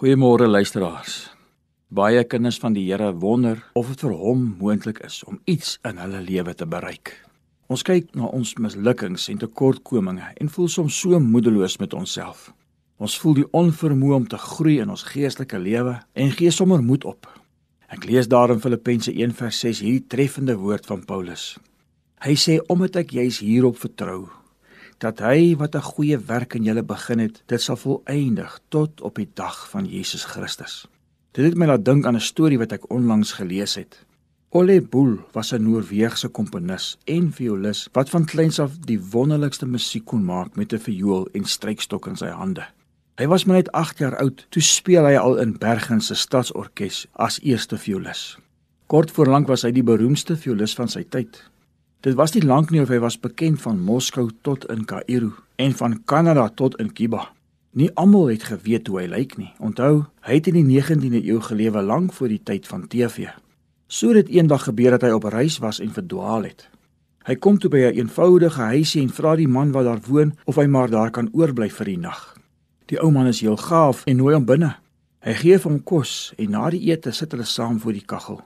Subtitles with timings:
[0.00, 1.28] Goeiemôre luisteraars.
[1.92, 6.00] Baie kinders van die Here wonder of dit vir hom moontlik is om iets in
[6.00, 7.10] hulle lewe te bereik.
[7.68, 12.46] Ons kyk na ons mislukkings en tekortkominge en voel soms so moedeloos met onsself.
[12.96, 17.04] Ons voel die onvermoë om te groei in ons geestelike lewe en gee sommer moed
[17.04, 17.28] op.
[17.92, 21.58] Ek lees daar in Filippense 1:6 hierdie treffende woord van Paulus.
[22.24, 24.30] Hy sê omdat ek juis hierop vertrou
[25.00, 29.14] dat hy wat 'n goeie werk in julle begin het, dit sal volëindig tot op
[29.16, 30.86] die dag van Jesus Christus.
[31.32, 34.04] Dit het my laat dink aan 'n storie wat ek onlangs gelees het.
[34.52, 40.04] Ole Bull was 'n Noorse komponis en violis wat van kleins af die wonderlikste musiek
[40.04, 42.66] kon maak met 'n viool en strykstok in sy hande.
[43.16, 47.06] Hy was maar net 8 jaar oud toe speel hy al in Bergen se stadsorkes
[47.12, 48.38] as eerste violis.
[48.86, 51.50] Kort voor lank was hy die beroemdste violis van sy tyd.
[52.00, 55.74] Dit was nie lank nie of hy was bekend van Moskou tot in Kaïro en
[55.76, 57.26] van Kanada tot in Kiba.
[57.76, 59.50] Nie almal het geweet hoe hy lyk nie.
[59.60, 63.28] Onthou, hy het in die 19de eeu gelewe lank voor die tyd van TV.
[63.86, 66.70] So het eendag gebeur dat hy op reis was en verdwaal het.
[67.28, 70.32] Hy kom toe by 'n een eenvoudige huisie en vra die man wat daar woon
[70.44, 72.34] of hy maar daar kan oorbly vir die nag.
[72.86, 74.76] Die ou man is heel gaaf en nooi hom binne.
[75.20, 78.40] Hy gee hom kos en na die ete sit hulle saam voor die kaggel.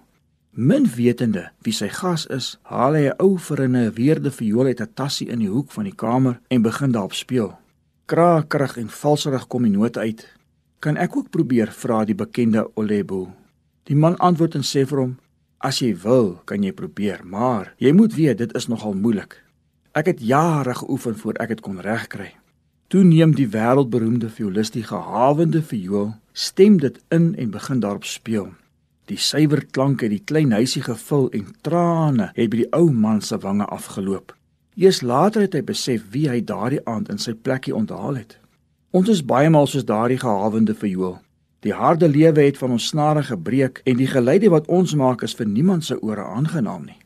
[0.54, 4.94] Min wetende wie sy gas is, haal hy 'n ou verinne weerde viool uit 'n
[4.94, 7.58] tassie in die hoek van die kamer en begin daarop speel.
[8.06, 10.28] Kraakrig en valserig kom die note uit.
[10.78, 13.34] "Kan ek ook probeer?" vra die bekende Olebo.
[13.82, 15.18] Die man antwoord en sê vir hom:
[15.58, 19.42] "As jy wil, kan jy probeer, maar jy moet weet dit is nogal moeilik.
[19.92, 22.32] Ek het jare geoefen voor ek dit kon regkry."
[22.88, 28.54] Toe neem die wêreldberoemde violis die gehawende viool, stem dit in en begin daarop speel.
[29.10, 33.20] Die suiwer klank het die klein huisie gevul en trane het by die ou man
[33.20, 34.32] se wange afgeloop.
[34.80, 38.38] Eers later het hy besef wie hy daardie aand in sy plekkie onthaal het.
[38.96, 41.18] Ons is baie maal soos daardie gehawende verjoel.
[41.66, 45.36] Die harde lewe het van ons snare gebreek en die geluide wat ons maak is
[45.36, 46.98] vir niemand se ore aangenaam nie.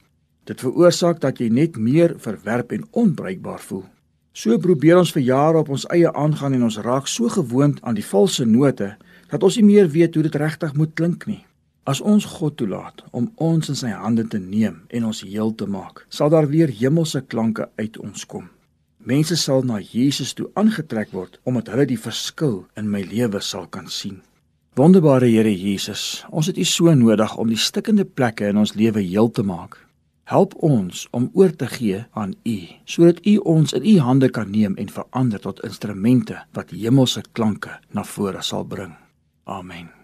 [0.46, 3.84] Dit veroorsaak dat jy net meer verwerp en onbruikbaar voel.
[4.32, 7.98] So probeer ons vir jare op ons eie aangaan en ons raak so gewoond aan
[7.98, 8.94] die valse note
[9.30, 11.42] dat ons nie meer weet hoe dit regtig moet klink nie.
[11.88, 15.64] As ons God toelaat om ons in sy hande te neem en ons heel te
[15.64, 18.50] maak, sal daar weer hemelse klanke uit ons kom.
[19.00, 23.64] Mense sal na Jesus toe aangetrek word omdat hulle die verskil in my lewe sal
[23.72, 24.20] kan sien.
[24.76, 29.00] Wonderbare Here Jesus, ons het U so nodig om die stikkende plekke in ons lewe
[29.00, 29.80] heel te maak.
[30.28, 34.52] Help ons om oor te gee aan U, sodat U ons in U hande kan
[34.52, 38.92] neem en verander tot instrumente wat hemelse klanke na vore sal bring.
[39.48, 39.97] Amen.